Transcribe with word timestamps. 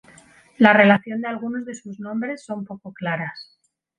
La 0.57 0.73
relación 0.73 1.21
de 1.21 1.27
algunos 1.27 1.63
de 1.63 1.75
sus 1.75 1.99
nombres 1.99 2.43
son 2.43 2.65
poco 2.65 2.91
claras. 2.91 3.51